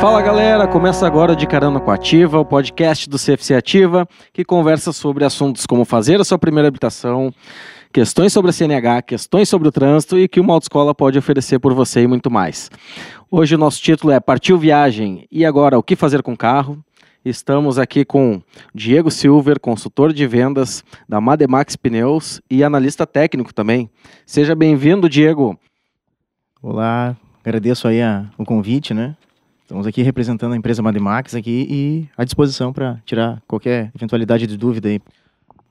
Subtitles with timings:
[0.00, 4.42] Fala galera, começa agora de Carona com a Ativa, o podcast do CFC Ativa, que
[4.42, 7.30] conversa sobre assuntos como fazer a sua primeira habitação,
[7.92, 11.74] questões sobre a CNH, questões sobre o trânsito e que uma autoescola pode oferecer por
[11.74, 12.70] você e muito mais.
[13.30, 16.82] Hoje o nosso título é Partiu Viagem e agora o que fazer com o carro?
[17.24, 18.40] Estamos aqui com
[18.72, 23.90] Diego Silver, consultor de vendas da Mademax Pneus e analista técnico também.
[24.24, 25.58] Seja bem-vindo, Diego.
[26.62, 29.16] Olá, agradeço aí a, o convite, né?
[29.62, 34.56] Estamos aqui representando a empresa Mademax aqui e à disposição para tirar qualquer eventualidade de
[34.56, 35.00] dúvida aí.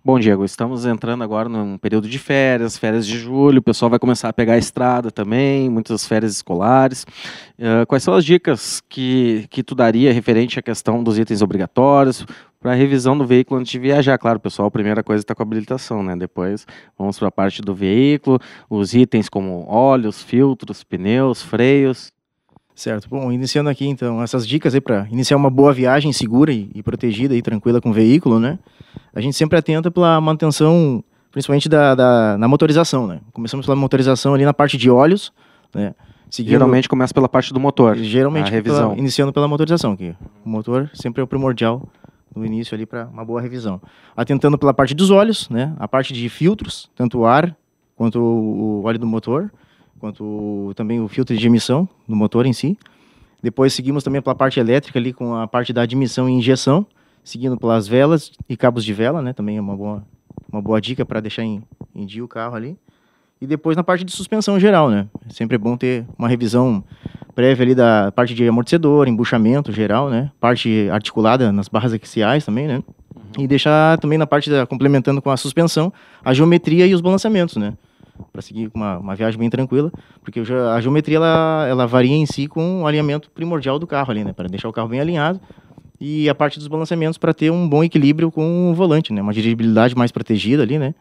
[0.07, 3.99] Bom, Diego, estamos entrando agora num período de férias, férias de julho, o pessoal vai
[3.99, 7.05] começar a pegar a estrada também, muitas férias escolares.
[7.59, 12.25] Uh, quais são as dicas que, que tu daria referente à questão dos itens obrigatórios
[12.57, 14.17] para a revisão do veículo antes de viajar?
[14.17, 16.15] Claro, pessoal, a primeira coisa está com a habilitação, né?
[16.15, 16.65] Depois
[16.97, 22.13] vamos para a parte do veículo, os itens como óleos, filtros, pneus, freios.
[22.77, 23.09] Certo.
[23.09, 26.83] Bom, iniciando aqui então essas dicas aí para iniciar uma boa viagem segura e, e,
[26.83, 28.59] protegida e tranquila com o veículo, né?
[29.15, 33.19] A gente sempre atenta pela manutenção, principalmente da, da na motorização, né?
[33.33, 35.33] Começamos pela motorização ali na parte de óleos,
[35.73, 35.95] né?
[36.29, 37.97] Seguindo, geralmente começa pela parte do motor.
[37.97, 38.89] Geralmente a revisão.
[38.89, 41.89] Pela, iniciando pela motorização, que o motor sempre é o primordial
[42.35, 43.81] no início ali para uma boa revisão.
[44.15, 45.73] Atentando pela parte dos óleos, né?
[45.79, 47.57] A parte de filtros, tanto o ar
[47.95, 49.51] quanto o óleo do motor
[49.99, 52.77] quanto também o filtro de emissão do motor em si.
[53.41, 56.85] Depois seguimos também pela parte elétrica ali com a parte da admissão e injeção,
[57.23, 59.33] seguindo pelas velas e cabos de vela, né?
[59.33, 60.03] Também é uma boa,
[60.51, 61.61] uma boa dica para deixar em,
[61.95, 62.77] em dia o carro ali.
[63.39, 65.07] E depois na parte de suspensão geral, né?
[65.29, 66.83] É sempre bom ter uma revisão
[67.35, 70.31] prévia ali da parte de amortecedor, embuchamento geral, né?
[70.39, 72.83] Parte articulada nas barras axiais também, né?
[73.15, 73.43] Uhum.
[73.43, 75.93] E deixar também na parte da complementando com a suspensão,
[76.25, 77.73] a geometria e os balançamentos, né?
[78.31, 79.91] Para seguir uma, uma viagem bem tranquila,
[80.23, 84.11] porque já, a geometria ela, ela varia em si com o alinhamento primordial do carro
[84.11, 85.39] ali, né, para deixar o carro bem alinhado
[85.99, 89.33] e a parte dos balanceamentos para ter um bom equilíbrio com o volante, né, uma
[89.33, 90.93] dirigibilidade mais protegida ali, né,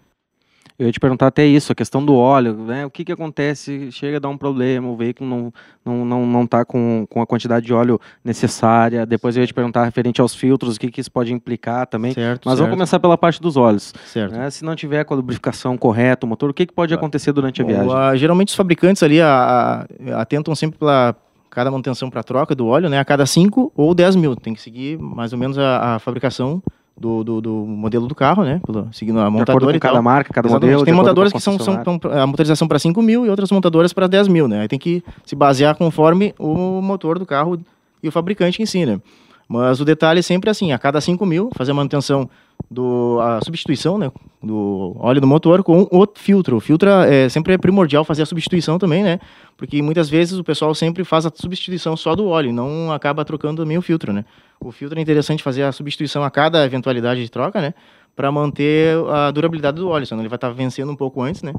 [0.78, 2.84] eu ia te perguntar até isso, a questão do óleo, né?
[2.84, 3.90] O que, que acontece?
[3.90, 5.52] Chega a dar um problema, o veículo não
[5.84, 9.06] não não, não tá com, com a quantidade de óleo necessária.
[9.06, 12.12] Depois eu ia te perguntar referente aos filtros, o que, que isso pode implicar também.
[12.12, 12.58] Certo, Mas certo.
[12.58, 13.94] vamos começar pela parte dos óleos.
[14.04, 14.32] Certo.
[14.32, 14.50] Né?
[14.50, 17.62] Se não tiver com a lubrificação correta, o motor, o que, que pode acontecer durante
[17.62, 17.92] a Bom, viagem?
[17.94, 21.16] A, geralmente os fabricantes ali a, a, atentam sempre pela
[21.48, 22.98] cada manutenção para troca do óleo, né?
[22.98, 24.36] A cada 5 ou 10 mil.
[24.36, 26.62] Tem que seguir mais ou menos a, a fabricação
[26.98, 28.60] do, do, do, modelo do carro, né?
[28.64, 30.70] Pelo, seguindo a montadora de cada marca, cada Exatamente.
[30.72, 30.84] modelo.
[30.84, 34.28] Tem montadoras que são, são, a motorização para 5 mil e outras montadoras para 10
[34.28, 34.60] mil, né?
[34.60, 37.60] Aí tem que se basear conforme o motor do carro
[38.02, 39.00] e o fabricante em si, né?
[39.48, 42.28] Mas o detalhe é sempre assim, a cada 5 mil, fazer a manutenção
[42.70, 44.10] do a substituição, né,
[44.42, 46.56] do óleo do motor com o filtro.
[46.56, 49.20] O filtro é sempre é primordial fazer a substituição também, né?
[49.56, 53.62] Porque muitas vezes o pessoal sempre faz a substituição só do óleo, não acaba trocando
[53.62, 54.24] também o filtro, né?
[54.60, 57.72] O filtro é interessante fazer a substituição a cada eventualidade de troca, né?
[58.16, 61.42] Para manter a durabilidade do óleo, senão ele vai estar tá vencendo um pouco antes,
[61.42, 61.52] né?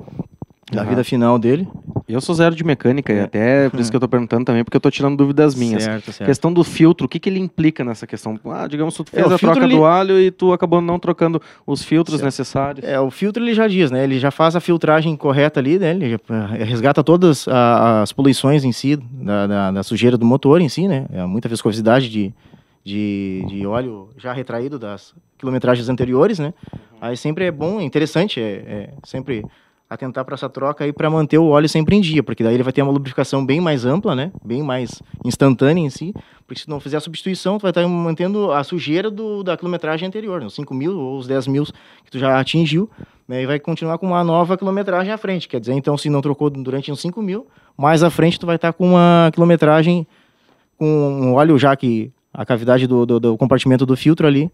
[0.72, 0.90] Da uhum.
[0.90, 1.66] vida final dele.
[2.10, 3.18] Eu sou zero de mecânica, é.
[3.18, 5.84] e até por isso que eu estou perguntando também, porque eu estou tirando dúvidas minhas.
[5.84, 6.28] Certo, certo.
[6.28, 8.38] Questão do filtro, o que, que ele implica nessa questão?
[8.46, 9.76] Ah, digamos, tu fez é, a troca ele...
[9.76, 12.26] do alho e tu acabou não trocando os filtros certo.
[12.26, 12.86] necessários.
[12.86, 14.04] É, o filtro ele já diz, né?
[14.04, 15.92] Ele já faz a filtragem correta ali, né?
[15.92, 20.68] Ele eh, resgata todas as poluições em si, da, da, da sujeira do motor em
[20.68, 21.06] si, né?
[21.14, 22.34] É muita viscosidade de,
[22.84, 26.54] de, de óleo já retraído das quilometragens anteriores, né?
[26.74, 26.80] Uhum.
[27.00, 29.46] Aí sempre é bom, interessante, é, é sempre
[29.90, 32.64] atentar para essa troca aí para manter o óleo sempre em dia, porque daí ele
[32.64, 34.32] vai ter uma lubrificação bem mais ampla, né?
[34.44, 36.14] Bem mais instantânea em si,
[36.46, 39.56] porque se não fizer a substituição, tu vai estar tá mantendo a sujeira do, da
[39.56, 40.48] quilometragem anterior, né?
[40.48, 41.64] os 5 mil ou os 10 mil
[42.04, 42.90] que tu já atingiu,
[43.28, 43.44] né?
[43.44, 46.50] E vai continuar com uma nova quilometragem à frente, quer dizer, então se não trocou
[46.50, 50.06] durante uns 5 mil, mais à frente tu vai estar tá com uma quilometragem
[50.78, 54.52] com um óleo já que a cavidade do, do, do compartimento do filtro ali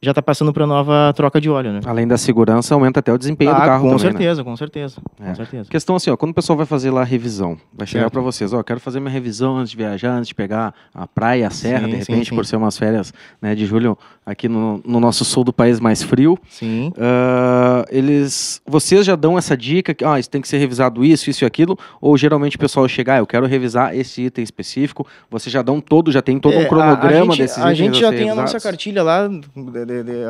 [0.00, 1.80] já está passando para nova troca de óleo, né?
[1.84, 4.10] Além da segurança, aumenta até o desempenho ah, do carro com também, né?
[4.12, 4.44] certeza, né?
[4.44, 5.28] com certeza, é.
[5.28, 5.70] com certeza.
[5.70, 8.52] Questão assim, ó, quando o pessoal vai fazer lá a revisão, vai chegar para vocês,
[8.52, 11.80] ó, quero fazer minha revisão antes de viajar, antes de pegar a praia, a serra,
[11.80, 12.34] sim, de repente, sim, sim.
[12.34, 16.02] por ser umas férias né, de julho aqui no, no, nosso sul do país mais
[16.02, 16.38] frio.
[16.48, 16.88] Sim.
[16.96, 21.30] Uh, eles, vocês já dão essa dica que, ah, isso tem que ser revisado isso,
[21.30, 25.06] isso e aquilo, ou geralmente o pessoal chega, ah, eu quero revisar esse item específico,
[25.30, 27.74] vocês já dão todo, já tem todo é, um cronograma a, a gente, desses A
[27.74, 28.38] gente já tem revisados.
[28.38, 29.28] a nossa cartilha lá,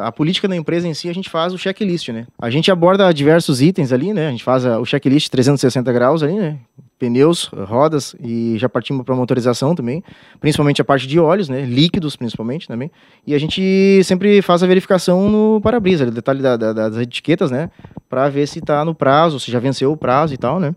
[0.02, 2.26] a política da empresa em si, a gente faz o checklist, né?
[2.38, 4.28] A gente aborda diversos itens ali, né?
[4.28, 6.58] A gente faz o checklist 360 graus ali, né?
[6.98, 10.02] pneus, rodas e já partimos para motorização também,
[10.40, 12.90] principalmente a parte de óleos, né, líquidos principalmente também.
[13.26, 17.70] E a gente sempre faz a verificação no para-brisa, detalhe da, da, das etiquetas, né,
[18.08, 20.74] para ver se está no prazo, se já venceu o prazo e tal, né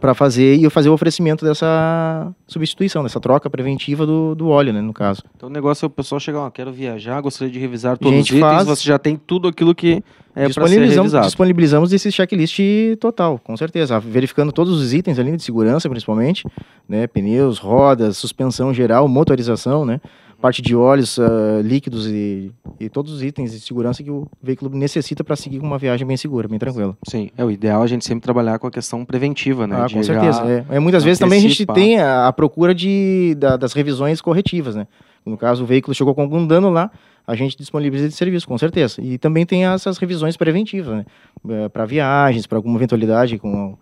[0.00, 4.80] para fazer e fazer o oferecimento dessa substituição, dessa troca preventiva do, do óleo, né,
[4.80, 5.22] no caso.
[5.36, 8.26] Então o negócio é o pessoal chegar, ó, quero viajar, gostaria de revisar todos os
[8.26, 8.66] itens, faz...
[8.66, 10.02] você já tem tudo aquilo que
[10.34, 11.26] é para ser revisado.
[11.26, 12.58] Disponibilizamos esse checklist
[12.98, 16.46] total, com certeza, verificando todos os itens ali de segurança, principalmente,
[16.88, 20.00] né, pneus, rodas, suspensão geral, motorização, né,
[20.42, 22.50] parte de óleos, uh, líquidos e,
[22.80, 26.16] e, todos os itens de segurança que o veículo necessita para seguir uma viagem bem
[26.16, 26.96] segura, bem tranquila.
[27.08, 29.76] Sim, é o ideal a gente sempre trabalhar com a questão preventiva, né?
[29.78, 30.42] Ah, com certeza.
[30.44, 30.76] É.
[30.76, 30.78] é.
[30.80, 34.88] muitas vezes também a gente tem a, a procura de, da, das revisões corretivas, né?
[35.24, 36.90] No caso, o veículo chegou com algum dano lá,
[37.24, 39.00] a gente disponibiliza esse serviço, com certeza.
[39.00, 41.06] E também tem essas revisões preventivas, né?
[41.48, 43.76] É, para viagens, para alguma eventualidade com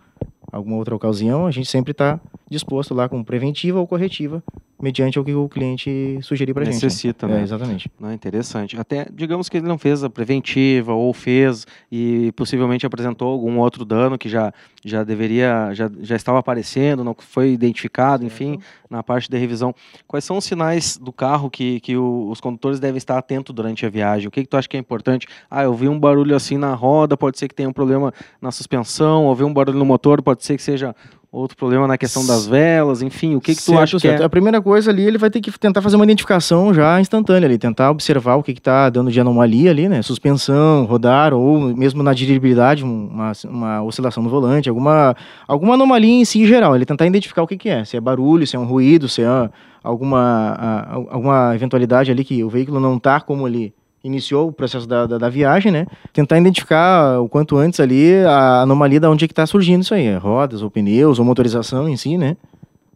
[0.50, 2.20] alguma outra ocasião, a gente sempre está
[2.50, 4.42] disposto lá com preventiva ou corretiva
[4.80, 6.82] mediante o que o cliente sugerir para a gente.
[6.82, 7.40] Necessita, né?
[7.40, 7.90] É, exatamente.
[8.00, 8.78] Não, interessante.
[8.78, 13.84] Até, digamos que ele não fez a preventiva ou fez e possivelmente apresentou algum outro
[13.84, 14.52] dano que já,
[14.84, 18.58] já deveria, já, já estava aparecendo, não foi identificado, enfim,
[18.88, 19.74] na parte da revisão.
[20.06, 23.84] Quais são os sinais do carro que, que o, os condutores devem estar atentos durante
[23.84, 24.28] a viagem?
[24.28, 25.26] O que, que tu acha que é importante?
[25.50, 28.50] Ah, eu vi um barulho assim na roda, pode ser que tenha um problema na
[28.50, 30.94] suspensão, ou vi um barulho no motor, pode ser que seja
[31.32, 34.16] outro problema na questão das velas, enfim, o que, que tu certo, acha certo.
[34.16, 34.26] que é?
[34.26, 37.56] A primeira coisa ali, ele vai ter que tentar fazer uma identificação já instantânea ali,
[37.56, 40.02] tentar observar o que está dando de anomalia ali, né?
[40.02, 45.14] Suspensão, rodar, ou mesmo na dirigibilidade, uma, uma oscilação no volante, alguma,
[45.46, 46.74] alguma anomalia em si geral.
[46.74, 49.22] Ele tentar identificar o que, que é, se é barulho, se é um ruído, se
[49.22, 49.50] é
[49.84, 53.72] alguma, alguma eventualidade ali que o veículo não está como ele
[54.02, 55.86] iniciou o processo da, da, da, viagem, né?
[56.12, 59.94] Tentar identificar o quanto antes ali a anomalia da onde é que está surgindo isso
[59.94, 62.36] aí, rodas ou pneus ou motorização em si, né?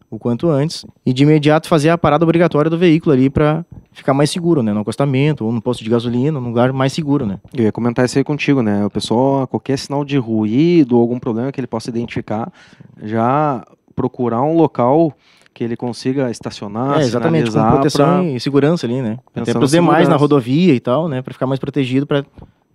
[0.09, 4.13] O quanto antes e de imediato fazer a parada obrigatória do veículo ali para ficar
[4.13, 4.71] mais seguro, né?
[4.73, 7.39] No acostamento ou no posto de gasolina, num lugar mais seguro, né?
[7.53, 8.85] Eu ia comentar isso aí contigo, né?
[8.85, 12.51] O pessoal, qualquer sinal de ruído ou algum problema que ele possa identificar,
[13.03, 13.65] já
[13.95, 15.13] procurar um local
[15.55, 18.23] que ele consiga estacionar, é, exatamente, com proteção pra...
[18.25, 19.17] e segurança ali, né?
[19.33, 21.21] Até para os demais na rodovia e tal, né?
[21.21, 22.25] Para ficar mais protegido, para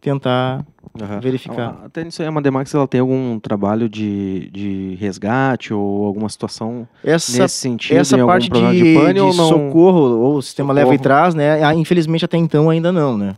[0.01, 0.65] tentar
[0.99, 1.21] uhum.
[1.21, 1.77] verificar.
[1.85, 6.89] Até nisso aí, a Mademax ela tem algum trabalho de, de resgate ou alguma situação
[7.05, 7.99] essa, nesse sentido?
[7.99, 9.49] Essa parte de, de, de ou não?
[9.49, 10.91] socorro ou o sistema socorro.
[10.91, 11.63] leva e traz, né?
[11.63, 13.37] Ah, infelizmente até então ainda não, né?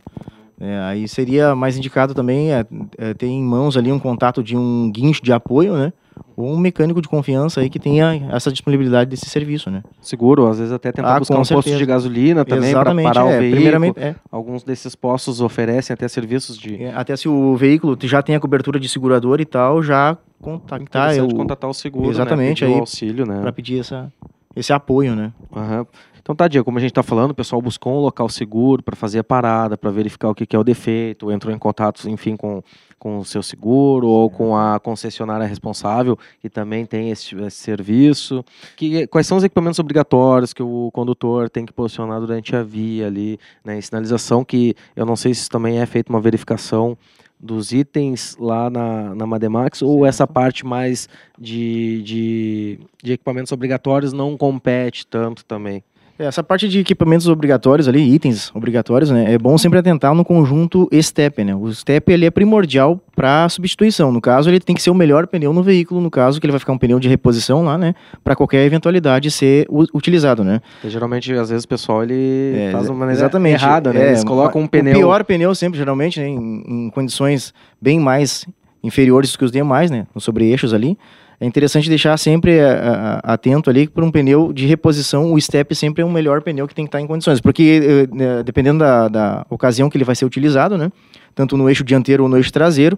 [0.57, 2.65] É, aí seria mais indicado também é,
[2.97, 5.91] é, ter em mãos ali um contato de um guincho de apoio, né?
[6.35, 9.83] Ou um mecânico de confiança aí que tenha essa disponibilidade desse serviço, né?
[10.01, 13.37] Seguro, às vezes até tentar ah, buscar um posto de gasolina também para parar é,
[13.37, 13.95] o veículo.
[13.97, 14.15] É.
[14.31, 16.83] Alguns desses postos oferecem até serviços de...
[16.83, 21.15] É, até se o veículo já tem a cobertura de segurador e tal, já contactar...
[21.15, 21.27] Eu...
[21.27, 22.11] contatar o seguro, né?
[22.11, 22.71] Exatamente, né?
[22.71, 23.39] aí, o auxílio, né?
[23.41, 24.11] Para pedir essa,
[24.55, 25.31] esse apoio, né?
[25.55, 25.85] Uhum.
[26.23, 29.19] Então, Tadia, como a gente está falando, o pessoal buscou um local seguro para fazer
[29.19, 32.63] a parada, para verificar o que, que, é o defeito, entrou em contato, enfim, com,
[32.97, 38.41] com o seu seguro ou com a concessionária responsável, que também tem esse, esse serviço.
[38.77, 43.07] Que, quais são os equipamentos obrigatórios que o condutor tem que posicionar durante a via
[43.07, 46.97] ali, né, em sinalização, que eu não sei se também é feita uma verificação
[47.37, 54.13] dos itens lá na, na Mademax ou essa parte mais de, de, de equipamentos obrigatórios
[54.13, 55.83] não compete tanto também?
[56.23, 60.23] É, essa parte de equipamentos obrigatórios ali, itens obrigatórios, né, é bom sempre atentar no
[60.23, 61.55] conjunto STEP, né?
[61.55, 64.11] O STEP ele é primordial para substituição.
[64.11, 66.51] No caso, ele tem que ser o melhor pneu no veículo, no caso que ele
[66.51, 70.61] vai ficar um pneu de reposição lá, né, para qualquer eventualidade ser utilizado, né?
[70.85, 74.05] Geralmente, às vezes o pessoal ele é, faz uma maneira exatamente, errada, né?
[74.05, 74.93] É, Eles colocam um pneu.
[74.93, 78.45] O pior pneu sempre, geralmente, né, em, em condições bem mais
[78.81, 80.97] inferiores que os demais, né, nos sobre-eixos ali
[81.43, 85.75] é interessante deixar sempre a, a, atento ali para um pneu de reposição, o step
[85.75, 88.07] sempre é um melhor pneu que tem que estar em condições, porque
[88.45, 90.89] dependendo da, da ocasião que ele vai ser utilizado, né,
[91.35, 92.97] tanto no eixo dianteiro ou no eixo traseiro,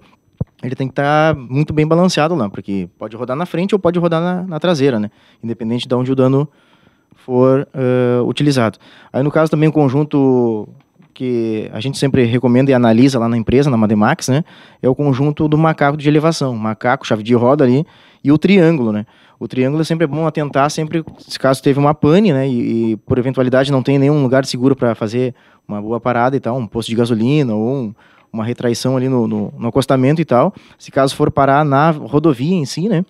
[0.61, 3.97] ele tem que estar muito bem balanceado lá, porque pode rodar na frente ou pode
[3.97, 5.09] rodar na, na traseira, né,
[5.43, 6.47] independente de onde o dano
[7.15, 8.77] for uh, utilizado.
[9.11, 10.69] Aí no caso também o conjunto
[11.15, 14.43] que a gente sempre recomenda e analisa lá na empresa, na Mademax, né?
[14.81, 17.85] É o conjunto do macaco de elevação, macaco, chave de roda ali
[18.25, 19.05] e o triângulo, né?
[19.39, 22.49] O triângulo é sempre bom atentar sempre, se caso teve uma pane, né?
[22.49, 25.35] E, e por eventualidade não tem nenhum lugar seguro para fazer
[25.67, 27.95] uma boa parada e tal, um posto de gasolina ou um,
[28.33, 30.51] uma retraição ali no, no, no acostamento e tal.
[30.79, 33.05] Se caso for parar na rodovia em si, né?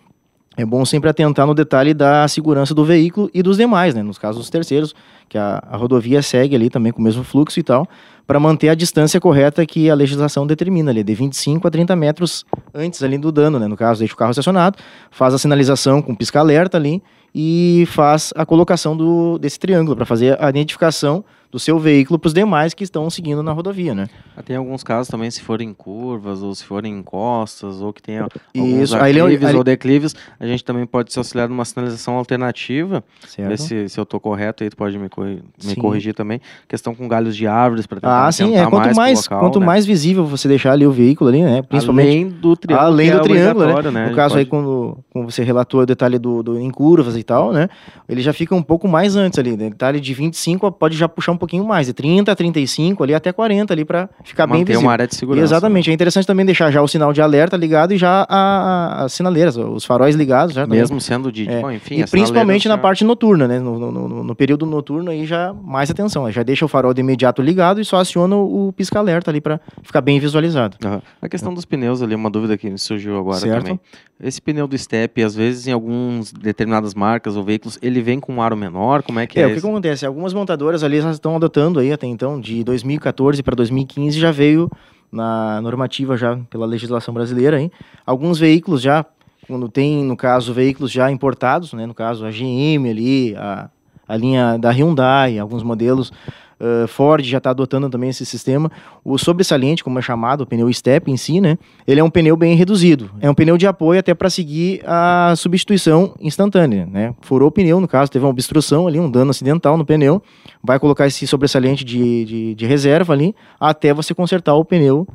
[0.58, 4.02] É bom sempre atentar no detalhe da segurança do veículo e dos demais, né?
[4.02, 4.96] Nos casos dos terceiros,
[5.28, 7.88] que a, a rodovia segue ali também com o mesmo fluxo e tal,
[8.26, 12.46] para manter a distância correta que a legislação determina ali, de 25 a 30 metros
[12.74, 13.68] antes ali do dano, né?
[13.68, 14.78] No caso, deixa o carro estacionado,
[15.12, 20.42] faz a sinalização com pisca-alerta ali e faz a colocação do, desse triângulo para fazer
[20.42, 24.08] a identificação do seu veículo para os demais que estão seguindo na rodovia, né?
[24.36, 28.24] Ah, Tem alguns casos também, se forem curvas, ou se forem encostas, ou que tenha
[28.56, 31.64] alguns Isso, aí ele- aclives aí- ou declives, a gente também pode se auxiliar numa
[31.66, 33.04] sinalização alternativa.
[33.22, 33.58] Ver Certo?
[33.62, 36.40] se, se eu tô correto aí, tu pode me, corri- me corrigir também.
[36.68, 38.66] Questão com galhos de árvores para tentar Ah, sim, é.
[38.66, 39.66] Quanto pro mais, local, quanto né?
[39.66, 41.62] mais visível você deixar ali o veículo ali, né?
[41.62, 42.88] Principalmente Além do triângulo.
[42.88, 43.92] Além que do é triângulo, né?
[43.92, 44.10] né?
[44.10, 47.24] No caso aí, pode- quando, quando você relatou o detalhe do, do- em curvas e
[47.24, 47.70] tal, né?
[48.10, 49.56] Ele já fica um pouco mais antes ali.
[49.56, 49.70] Né?
[49.70, 53.32] Detalhe de 25 pode já puxar um pouquinho mais, de 30 a 35 ali até
[53.32, 54.88] 40 ali para ficar bem manter visível.
[54.88, 55.42] uma área de segurança.
[55.42, 55.46] né?
[55.46, 55.92] Exatamente.
[55.92, 59.86] É interessante também deixar já o sinal de alerta ligado e já as sinaleiras, os
[59.86, 60.56] faróis ligados.
[60.56, 60.80] Já também.
[60.80, 61.48] Mesmo sendo de.
[61.50, 61.62] É.
[61.62, 63.60] Bom, enfim, e principalmente na parte noturna, né?
[63.60, 66.30] No, no- no- no período noturno aí já mais atenção.
[66.32, 69.60] Já deixa o farol de imediato ligado e só aciona o, o pisca-alerta ali para
[69.84, 70.78] ficar bem visualizado.
[70.84, 71.02] Aham.
[71.22, 73.62] A questão dos pneus ali, uma dúvida que me surgiu agora Certo.
[73.64, 73.80] também.
[74.24, 78.34] Esse pneu do Step, às vezes em algumas determinadas marcas ou veículos, ele vem com
[78.36, 79.04] um aro menor?
[79.04, 80.06] Como é que é, É, o que, acontece?
[80.06, 84.70] Algumas montadoras ali já estão adotando aí até então, de 2014 para 2015 já veio
[85.12, 87.72] na normativa já pela legislação brasileira aí.
[88.06, 89.04] Alguns veículos já,
[89.48, 91.88] quando tem, no caso, veículos já importados, né?
[91.88, 93.70] No caso, a GM ali, a,
[94.08, 96.12] a linha da Hyundai, alguns modelos,
[96.60, 98.72] eh, Ford já está adotando também esse sistema.
[99.04, 101.58] O sobressalente, como é chamado, o pneu step em si, né?
[101.88, 103.12] Ele é um pneu bem reduzido.
[103.20, 107.14] É um pneu de apoio até para seguir a substituição instantânea, né?
[107.22, 110.22] Furou o pneu, no caso, teve uma obstrução ali, um dano acidental no pneu,
[110.64, 115.08] vai colocar esse sobressalente de, de, de reserva ali até você consertar o pneu,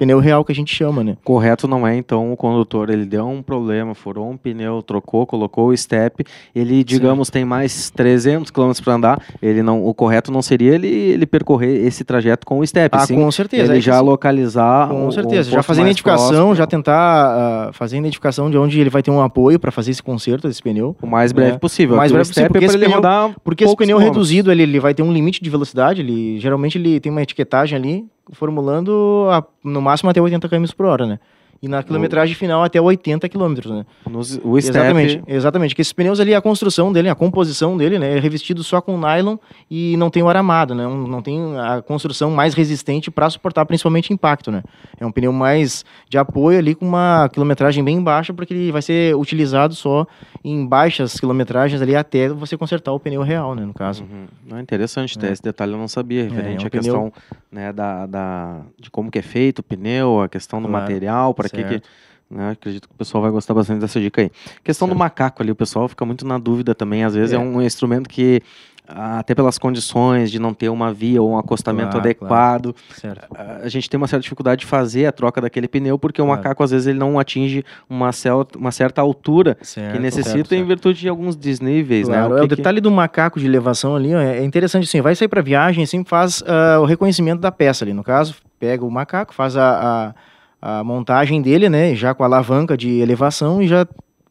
[0.00, 1.16] pneu real que a gente chama, né?
[1.22, 5.68] Correto não é, então, o condutor, ele deu um problema, furou um pneu, trocou, colocou
[5.68, 10.40] o step, ele, digamos, tem mais 300 km para andar, ele não, o correto não
[10.42, 13.70] seria ele, ele percorrer esse trajeto com o step, Ah, sim, com certeza.
[13.72, 14.04] ele é já sim.
[14.04, 18.50] localizar Com o- certeza, um já fazer identificação, próximo, já tentar ah, fazer a identificação
[18.50, 20.96] de onde ele vai ter um apoio para fazer esse conserto desse pneu.
[21.02, 21.58] o mais breve É.
[21.58, 21.94] possível.
[21.94, 24.16] O mais breve possível, step porque é para esse ele pneu- Porque esse pneu quilômetros.
[24.30, 27.76] reduzido, ele, ele vai ter um limite de velocidade, ele geralmente ele tem uma etiquetagem
[27.76, 31.18] ali, formulando a- no máximo até 80 km por hora, né?
[31.62, 33.84] E na quilometragem final até 80 km, né?
[34.08, 35.74] Nos- o step, Exatamente, exatamente.
[35.74, 38.96] Que esses pneus ali, a construção dele, a composição dele, né, é revestido só com
[38.98, 39.36] nylon
[39.70, 40.86] e não tem o aramado, né?
[40.86, 44.62] um- Não tem a construção mais resistente para suportar principalmente impacto, né?
[44.98, 48.80] É um pneu mais de apoio ali com uma quilometragem bem baixa, porque ele vai
[48.80, 50.06] ser utilizado só
[50.42, 54.04] em baixas quilometragens ali até você consertar o pneu real, né, no caso.
[54.04, 54.24] Uhum.
[54.48, 57.12] Não, interessante, até esse detalhe eu não sabia, referente é um à pneu- questão
[57.52, 61.34] né, da, da, de como que é feito o pneu, a questão do Claro, material,
[61.34, 61.82] para que que...
[62.30, 64.30] Né, acredito que o pessoal vai gostar bastante dessa dica aí.
[64.62, 64.98] Questão do Certo.
[65.00, 67.38] macaco ali, o pessoal fica muito na dúvida também, às vezes é, É.
[67.40, 68.40] um instrumento que,
[68.86, 73.26] ah, até pelas condições de não ter uma via ou um acostamento Claro, adequado, Certo.
[73.64, 76.38] a gente tem uma certa dificuldade de fazer a troca daquele pneu, porque o Claro.
[76.40, 80.52] macaco às vezes ele não atinge uma, cel- uma certa altura certo que necessita certo,
[80.54, 82.34] em virtude de alguns desníveis, Claro, né?
[82.36, 85.00] é, o que que- detalhe do macaco de elevação ali ó, é é interessante assim,
[85.00, 88.84] vai sair para viagem, sempre faz ah, o reconhecimento da peça ali, no caso, pega
[88.84, 90.14] o macaco, faz a, a,
[90.60, 93.86] a montagem dele, né, já com a alavanca de elevação e já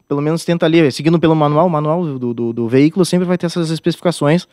[0.07, 3.37] pelo menos tenta ali, seguindo pelo manual, o manual do, do, do veículo sempre vai
[3.37, 4.47] ter essas especificações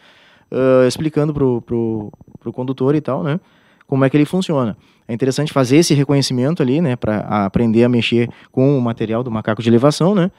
[0.51, 3.41] ah, explicando pro, pro, pro condutor e tal, né,
[3.87, 4.77] como é que ele funciona.
[5.09, 9.31] É interessante fazer esse reconhecimento ali, né, para aprender a mexer com o material do
[9.31, 10.31] macaco de elevação, né,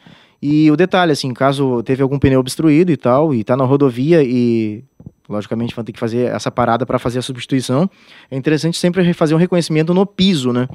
[0.41, 4.21] e o detalhe, assim, caso teve algum pneu obstruído e tal, e tá na rodovia
[4.23, 4.83] e
[5.27, 7.89] logicamente vai ter que fazer essa parada para fazer a substituição,
[8.29, 10.69] é interessante sempre fazer um reconhecimento no piso, né?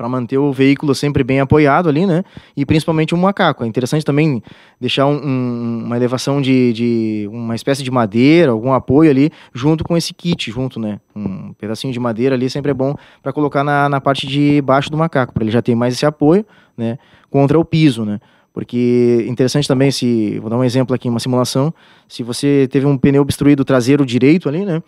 [0.00, 2.24] Para manter o veículo sempre bem apoiado ali, né?
[2.56, 3.64] E principalmente o macaco.
[3.64, 4.42] É interessante também
[4.80, 9.84] deixar um- um- uma elevação de, de uma espécie de madeira, algum apoio ali, junto
[9.84, 11.00] com esse kit, junto, né?
[11.14, 14.90] Um pedacinho de madeira ali sempre é bom para colocar na, na parte de baixo
[14.90, 16.46] do macaco, para ele já ter mais esse apoio,
[16.78, 16.96] né?
[17.28, 18.20] Contra o piso, né?
[18.60, 21.72] Porque interessante também se, vou dar um exemplo aqui, uma simulação,
[22.06, 24.82] se você teve um pneu obstruído traseiro direito ali, né?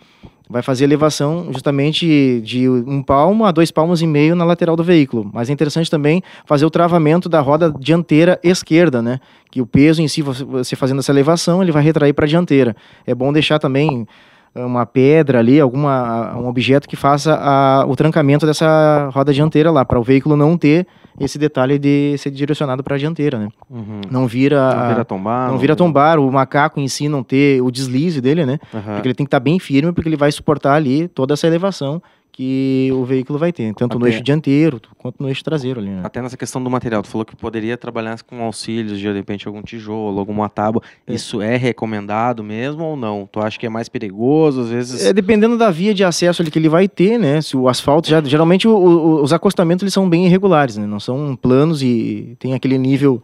[0.47, 4.85] Vai fazer elevação justamente de um palmo a dois palmos e meio na lateral do
[4.85, 5.31] veículo.
[5.33, 9.19] Mas é interessante também fazer o travamento da roda dianteira esquerda, né?
[9.51, 12.77] Que o peso em si, você- fazendo essa elevação, ele vai retrair para a dianteira.
[13.07, 14.07] É bom deixar também
[14.55, 19.83] uma pedra ali, alguma um objeto que faça a- o trancamento dessa roda dianteira lá,
[19.83, 20.87] para o veículo não ter
[21.21, 23.49] esse detalhe de ser direcionado para a dianteira, né?
[23.71, 24.01] Uhum.
[24.11, 25.51] Não vira, Não vira tombar.
[25.51, 28.59] não vira tombar, o macaco em si não ter o deslize dele, né?
[28.75, 28.95] Aham.
[28.95, 32.03] Porque ele tem que estar bem firme, porque ele vai suportar ali toda essa elevação
[32.35, 36.01] que o veículo vai ter, tanto no eixo dianteiro quanto no eixo traseiro ali, né?
[36.03, 39.61] Até nessa questão do material, tu falou que poderia trabalhar com auxílios, de repente algum
[39.61, 40.83] tijolo, alguma tábua.
[41.07, 41.13] É.
[41.13, 43.29] Isso é recomendado mesmo ou não?
[43.31, 44.63] Tu acha que é mais perigoso?
[44.63, 45.05] Às vezes.
[45.05, 47.43] É, dependendo da via de acesso ali que ele vai ter, né?
[47.43, 50.87] Se o asfalto já geralmente o- o- os acostamentos eles são bem irregulares, né?
[50.87, 53.23] Não são planos e tem aquele nível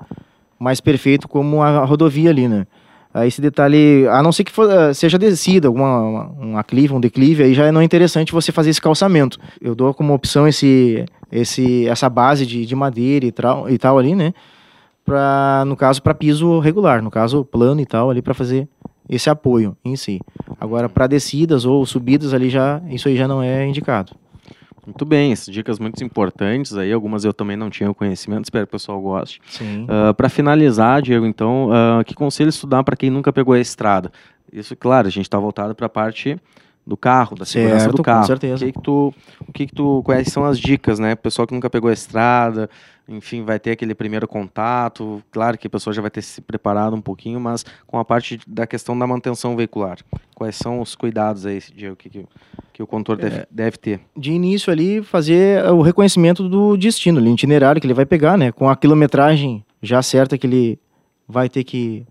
[0.59, 2.67] mais perfeito como a rodovia ali, né?
[3.13, 6.93] Aí esse detalhe, a não ser que for, eh, seja descida, alguma uma, um aclive,
[6.93, 9.39] um declive, aí já não é interessante você fazer esse calçamento.
[9.61, 13.99] Eu dou como opção esse, esse, essa base de, de madeira e tal, e tal
[13.99, 14.35] ali, né?
[15.05, 18.69] Pra, no caso, para piso regular, no caso, plano e tal, ali para fazer
[19.09, 20.21] esse apoio em si.
[20.61, 24.13] Agora, para descidas ou subidas ali já, isso aí já não é indicado.
[24.89, 26.91] Muito bem, essas dicas muito importantes aí.
[26.91, 29.39] Algumas eu também não tinha conhecimento, espero que o pessoal goste.
[29.47, 29.87] Sim.
[30.17, 34.11] para finalizar, Diego, então, ah, que conselho estudar para quem nunca pegou a estrada?
[34.51, 36.39] Isso, claro, a gente está voltado para a parte
[36.87, 38.27] do carro, da segurança Certo, do com carro.
[38.27, 38.65] certeza.
[38.65, 39.15] O que, que tu,
[39.47, 41.15] o que, que tu, quais são as dicas, né?
[41.15, 42.71] Pessoal que nunca pegou a estrada,
[43.09, 45.23] enfim, vai ter aquele primeiro contato.
[45.31, 48.39] Claro que a pessoa já vai ter se preparado um pouquinho, mas com a parte
[48.47, 49.99] da questão da manutenção veicular.
[50.35, 52.27] Quais são os cuidados aí, Diego, que, que,
[52.75, 54.01] que o condutor deve, deve ter?
[54.17, 58.53] de início ali fazer o reconhecimento do destino, ali, itinerário que ele vai pegar, né?
[58.53, 60.79] Com a quilometragem já certa que ele
[61.27, 62.07] vai ter que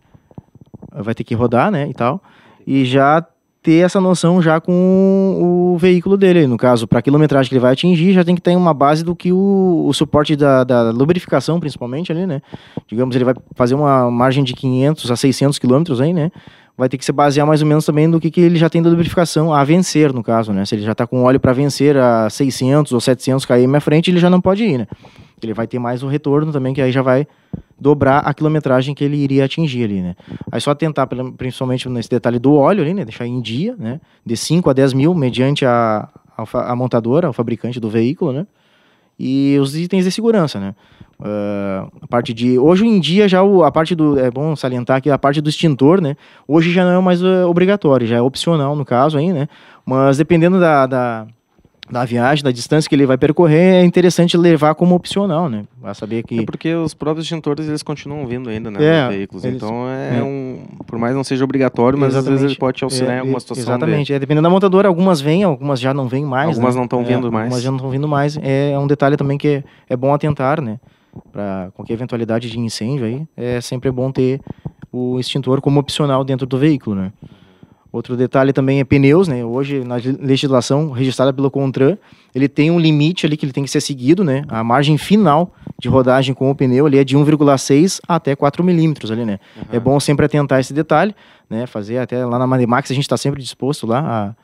[0.92, 2.22] vai ter que rodar, né, e tal.
[2.66, 3.26] E já
[3.68, 7.60] ter essa noção já com o veículo dele, no caso, para a quilometragem que ele
[7.60, 10.90] vai atingir, já tem que ter uma base do que o, o suporte da, da
[10.90, 12.42] lubrificação, principalmente ali, né?
[12.88, 16.32] Digamos, ele vai fazer uma margem de 500 a 600 quilômetros aí, né?
[16.78, 18.82] Vai ter que se basear mais ou menos também do que, que ele já tem
[18.82, 20.64] da lubrificação a vencer, no caso, né?
[20.64, 24.10] Se ele já está com óleo para vencer a 600 ou 700 km à frente,
[24.10, 24.88] ele já não pode ir, né?
[25.42, 27.28] Ele vai ter mais o retorno também, que aí já vai
[27.80, 30.16] dobrar a quilometragem que ele iria atingir ali, né?
[30.52, 33.06] Aí só tentar, principalmente nesse detalhe do óleo ali, né?
[33.06, 34.02] Deixar em dia, né?
[34.26, 38.48] De 5 a 10 mil, mediante a, a, a montadora, o fabricante do veículo, né?
[39.20, 40.76] E os itens de segurança, né?
[41.20, 45.02] Ah, a parte de hoje em dia já o- a parte do é bom salientar
[45.02, 46.16] que a parte do extintor né
[46.48, 49.50] hoje já não é mais eh, obrigatório já é opcional no caso aí né
[49.84, 51.26] mas dependendo da, da,
[51.90, 55.94] da viagem da distância que ele vai percorrer é interessante levar como opcional né para
[55.94, 59.44] saber que É porque os próprios extintores eles continuam vindo ainda, né, É, nos veículos.
[59.46, 60.24] eles- então é, é.
[60.24, 62.60] um, por mais não seja obrigatório, mas às vezes ele Exatamente.
[62.60, 63.64] pode te auxiliar em É, alguma é, situação.
[63.64, 64.14] Exatamente.
[64.14, 66.50] É, dependendo da montadora, algumas vêm, algumas já não vêm mais.
[66.50, 66.82] Algumas né?
[66.82, 67.46] não tão É, vindo mais.
[67.46, 68.38] Algumas já não estão vindo mais.
[68.38, 70.80] É, é um detalhe também que é, é bom atentar, né?
[71.32, 74.40] Para qualquer eventualidade de incêndio aí, é sempre bom ter
[74.92, 77.12] o extintor como opcional dentro do veículo, né?
[77.98, 79.44] Outro detalhe também é pneus, né?
[79.44, 81.98] Hoje, na le- legislação registrada pelo CONTRAN,
[82.34, 84.44] ele tem um limite ali que ele tem que ser seguido, né?
[84.48, 89.12] A margem final de rodagem com o pneu ali é de 1,6 até 4 milímetros
[89.12, 89.40] ali, né?
[89.72, 91.16] É bom sempre atentar esse detalhe,
[91.50, 91.66] né?
[91.66, 94.36] Fazer até lá na Mademax a gente está sempre disposto lá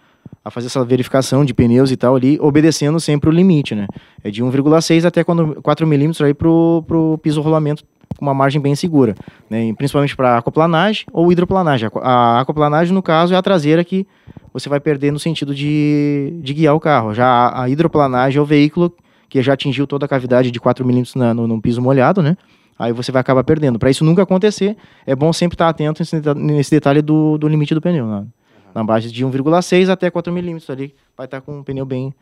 [0.44, 3.86] a, a fazer essa verificação de pneus e tal ali, obedecendo sempre o limite, né?
[4.24, 7.84] É de 1,6 até 4 milímetros aí pro, pro piso rolamento
[8.20, 9.16] uma margem bem segura,
[9.50, 9.74] né?
[9.74, 11.86] Principalmente para aquaplanagem ou hidroplanagem.
[11.86, 14.08] A aqua- A aquaplanagem, no caso, é a traseira que
[14.54, 17.14] você vai perder no sentido de, de guiar o carro.
[17.14, 18.94] Já a, hidroplanagem é o veículo
[19.30, 22.38] que já atingiu toda a cavidade de 4 milímetros no, no piso molhado, né?
[22.78, 23.78] Aí você vai acabar perdendo.
[23.80, 26.02] Para isso nunca acontecer, é bom sempre estar atento
[26.36, 28.06] nesse detalhe do, do limite do pneu.
[28.06, 28.26] né?
[28.74, 32.14] Na base de 1,6 até 4 milímetros ali, vai estar com um pneu bem,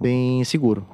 [0.00, 0.84] bem seguro.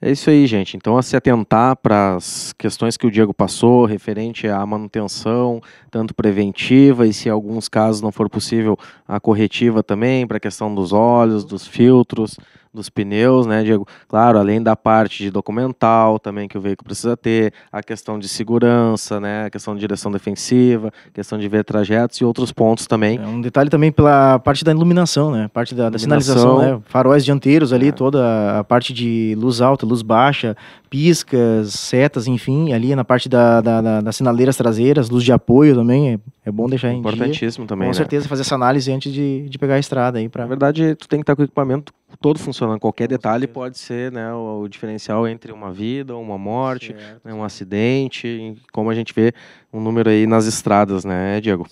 [0.00, 0.76] É isso aí, gente.
[0.76, 6.14] Então, a se atentar para as questões que o Diego passou, referente à manutenção, tanto
[6.14, 8.76] preventiva e, se em alguns casos não for possível,
[9.06, 12.36] a corretiva também, para a questão dos óleos, dos filtros,
[12.74, 13.86] dos pneus, né, Diego?
[14.08, 18.28] Claro, além da parte de documental também que o veículo precisa ter, a questão de
[18.28, 23.18] segurança, né, a questão de direção defensiva, questão de ver trajetos e outros pontos também.
[23.18, 25.48] É um detalhe também pela parte da iluminação, né?
[25.52, 26.80] Parte da, da sinalização, né?
[26.86, 27.92] Faróis dianteiros ali, É.
[27.92, 30.56] toda a parte de luz alta, luz baixa,
[30.88, 35.74] piscas, setas, enfim, ali na parte da, da, da- das sinaleiras traseiras, luz de apoio
[35.74, 37.10] também, é, é bom deixar em dia.
[37.10, 37.94] Importantíssimo também, Com né?
[37.98, 41.08] certeza, fazer essa análise antes de, de pegar a estrada aí Na para verdade, tu
[41.08, 42.80] tem que estar com o equipamento todo funcionando.
[42.80, 47.44] Qualquer detalhe pode ser né, o, o diferencial entre uma vida, uma morte, né, um
[47.44, 49.32] acidente, como a gente vê
[49.72, 51.66] um número aí nas estradas, né, Diego?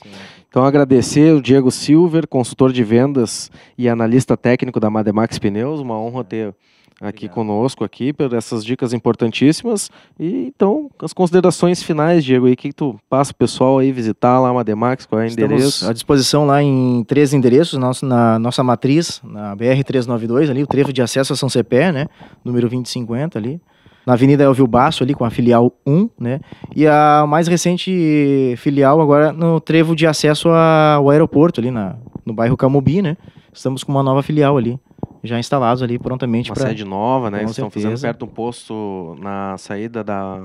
[0.49, 5.81] Então, agradecer o Diego Silver, consultor de vendas e analista técnico da Mademax Pneus.
[5.81, 6.55] Uma honra ter
[7.03, 7.35] aqui Obrigado.
[7.35, 9.91] conosco aqui por essas dicas importantíssimas.
[10.19, 14.39] E então, as considerações finais, Diego, aí, o que, tu passa o pessoal aí visitar
[14.41, 15.89] lá a Mademax, qual é o Estamos endereço?
[15.89, 20.93] à disposição lá em três endereços, nosso, na nossa matriz, na BR-392, ali, o trevo
[20.93, 22.07] de acesso a São Cepé, né?
[22.45, 23.61] Número 2050 ali.
[24.07, 26.41] Na Avenida Elvio Basso, ali, com a filial 1, né?
[26.75, 32.35] E a mais recente filial agora no trevo de acesso ao aeroporto, ali na, no
[32.35, 33.17] bairro Camubi, né?
[33.53, 34.79] Estamos com uma nova filial ali.
[35.23, 37.39] Já instalados ali prontamente Uma para sede nova, né?
[37.39, 38.09] Com Eles estão fazendo certeza.
[38.09, 40.45] perto de um posto na saída da,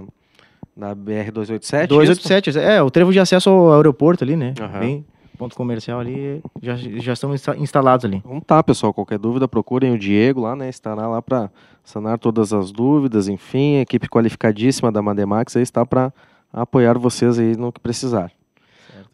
[0.76, 1.88] da BR-287.
[1.88, 4.54] 287, é, o trevo de acesso ao aeroporto ali, né?
[4.60, 4.80] Aham.
[4.80, 5.06] Bem,
[5.38, 8.18] ponto comercial ali, já, já estão insta- instalados ali.
[8.18, 8.94] Então tá, pessoal.
[8.94, 10.70] Qualquer dúvida, procurem o Diego lá, né?
[10.70, 11.50] Estará lá para
[11.84, 13.28] sanar todas as dúvidas.
[13.28, 16.12] Enfim, a equipe qualificadíssima da Mademax aí está para
[16.54, 18.32] apoiar vocês aí no que precisar.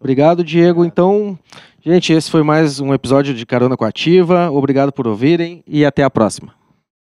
[0.04, 0.84] Obrigado, Diego.
[0.84, 1.40] Então,
[1.82, 4.52] gente, esse foi mais um episódio de Carona com a Ativa.
[4.52, 6.63] Obrigado por ouvirem e até a próxima.